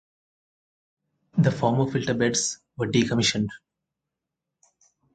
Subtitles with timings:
[1.37, 3.49] The former filter beds were decommissioned.